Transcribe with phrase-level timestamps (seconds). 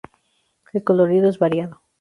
[0.73, 1.79] El colorido es variado.